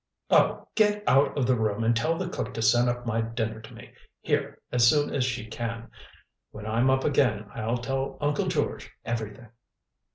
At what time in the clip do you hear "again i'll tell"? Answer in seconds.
7.03-8.17